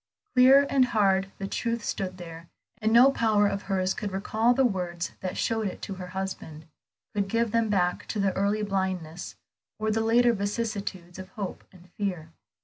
[0.35, 4.65] Clear and hard the truth stood there, and no power of hers could recall the
[4.65, 6.65] words that showed it to her husband,
[7.13, 9.35] could give them back the early blindness,
[9.77, 12.31] or the later vicissitudes of hope and fear.